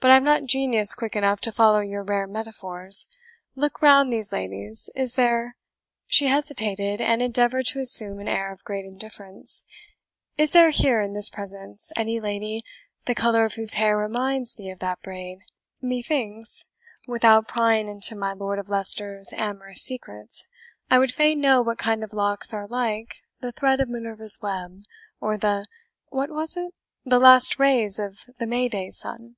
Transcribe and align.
"But 0.00 0.12
I 0.12 0.14
have 0.14 0.22
not 0.22 0.44
genius 0.44 0.94
quick 0.94 1.16
enough 1.16 1.40
to 1.40 1.50
follow 1.50 1.80
your 1.80 2.04
rare 2.04 2.28
metaphors. 2.28 3.08
Look 3.56 3.82
round 3.82 4.12
these 4.12 4.30
ladies 4.30 4.88
is 4.94 5.16
there" 5.16 5.56
(she 6.06 6.28
hesitated, 6.28 7.00
and 7.00 7.20
endeavoured 7.20 7.66
to 7.66 7.80
assume 7.80 8.20
an 8.20 8.28
air 8.28 8.52
of 8.52 8.62
great 8.62 8.84
indifference) 8.84 9.64
"is 10.36 10.52
there 10.52 10.70
here, 10.70 11.00
in 11.00 11.14
this 11.14 11.28
presence, 11.28 11.92
any 11.96 12.20
lady, 12.20 12.62
the 13.06 13.14
colour 13.16 13.44
of 13.44 13.54
whose 13.54 13.72
hair 13.74 13.96
reminds 13.96 14.54
thee 14.54 14.70
of 14.70 14.78
that 14.78 15.00
braid? 15.02 15.40
Methinks, 15.82 16.66
without 17.08 17.48
prying 17.48 17.88
into 17.88 18.14
my 18.14 18.32
Lord 18.32 18.60
of 18.60 18.68
Leicester's 18.68 19.32
amorous 19.32 19.82
secrets, 19.82 20.46
I 20.88 21.00
would 21.00 21.10
fain 21.12 21.40
know 21.40 21.60
what 21.60 21.76
kind 21.76 22.04
of 22.04 22.12
locks 22.12 22.54
are 22.54 22.68
like 22.68 23.24
the 23.40 23.50
thread 23.50 23.80
of 23.80 23.88
Minerva's 23.88 24.38
web, 24.40 24.84
or 25.20 25.36
the 25.36 25.66
what 26.06 26.30
was 26.30 26.56
it? 26.56 26.72
the 27.04 27.18
last 27.18 27.58
rays 27.58 27.98
of 27.98 28.26
the 28.38 28.46
May 28.46 28.68
day 28.68 28.90
sun." 28.92 29.34